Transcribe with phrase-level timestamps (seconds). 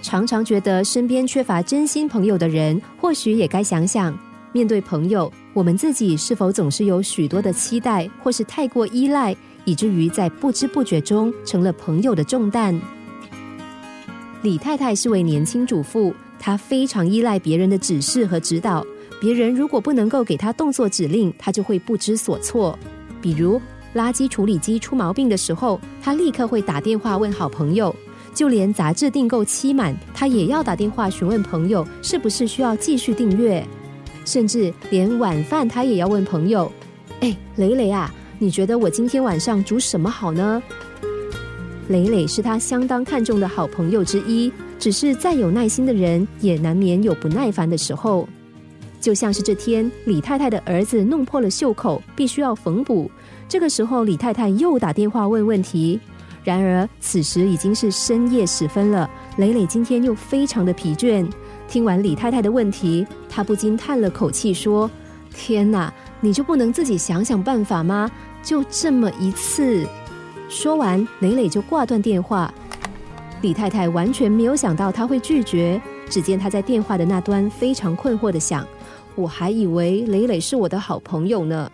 [0.00, 4.16] 常常觉得身边缺乏真心朋友的人，或许也该想想，
[4.52, 12.80] 面对朋友，我们自己是否总是有许多的期待，或是太过依赖，以至于在不知不觉中成了朋友的重担。
[14.42, 18.86] 李太太是位年轻主妇，她非常依赖别人的指示和指导。
[19.20, 22.78] 别人如果不能够给她动作指令，她就会不知所措。
[23.20, 23.60] 比如
[23.96, 27.92] 垃圾处理机出毛病的时候，她立刻会打电话问好朋友；
[28.38, 33.66] 就连杂志订购期满，他也要打电话询问朋友是不是需要继续订阅。
[34.24, 36.70] 甚至连晚饭，他也要问朋友
[37.18, 40.62] ：“哎，蕾蕾啊，你觉得我今天晚上煮什么好呢？”
[41.90, 48.28] 磊磊是他相当看重的好朋友之一，只是再有耐心的人，也难免有不耐烦的时候。
[49.00, 53.10] 就像是这天，李太太的儿子弄破了袖口，必须要缝补。
[53.48, 55.98] 这个时候，李太太又打电话问问题。
[56.48, 61.30] 然而，此时已经是深夜时分了，磊磊今天又非常的疲倦。
[61.68, 64.90] 听完李太太的问题，他不禁叹了口气说
[65.30, 68.10] ：“天哪，你就不能自己想想办法吗？
[68.42, 69.86] 就这么一次。”
[70.48, 72.50] 说完，磊磊就挂断电话。
[73.42, 78.66] 李太太完全没有想到他会拒绝，只见他在电话的那端非常困惑的想
[79.14, 81.70] ：“我还以为磊磊是我的好朋友呢。”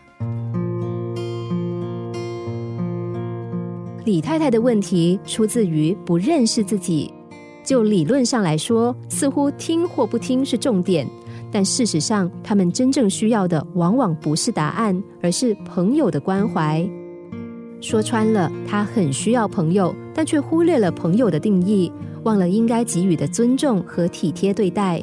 [4.05, 7.13] 李太太的问题出自于不认识自己。
[7.65, 11.09] 就理论上来说，似乎听或不听是重点，
[11.51, 16.87] 但事实上，他们真正需要的往往不是答案，而是朋友的关怀。
[17.81, 21.91] 说穿了，他很需要朋友，但却忽略了朋友的定义，
[22.25, 25.03] 忘了应该给予的尊重和体贴对待。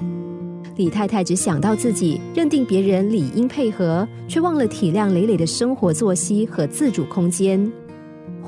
[0.76, 7.72] 李太太只想到自己，认定别人理应配合，却忘了体谅磊磊的生活作息和自主空间。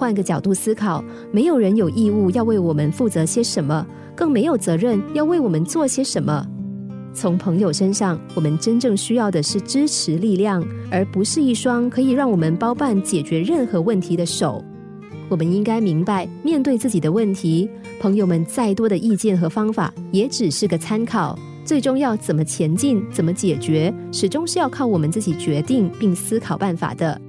[0.03, 1.01] 换个角度思考，
[1.31, 6.45] 没有人有义务要为我们负责些什么，更没有责任要为我们做些什么。
[7.13, 14.61] 从朋友身上，我们真正需要的是支持力量，而不是一双可以让我们包办解决任何问题的手。
[15.29, 17.69] 我们应该明白，面对自己的问题，
[18.01, 21.39] 朋友们再多的意见和方法也只是个参考。
[21.63, 27.21] 最终要怎么前进、怎么解决，始终是要靠我们自己决定并思考办法的。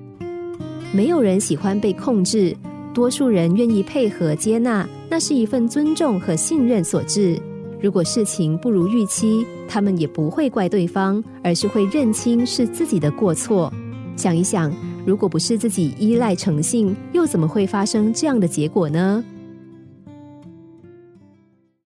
[0.94, 2.56] 没有人喜欢被控制，
[2.94, 7.36] 多数人愿意配合接纳，那是一份尊重和信任所致。
[7.80, 13.72] 如果事情不如预期，他们也不会怪对方，而是会认清是自己的过错。
[14.14, 14.72] 想一想，
[15.04, 19.24] 如果不是自己依赖诚信，又怎么会发生这样的结果呢？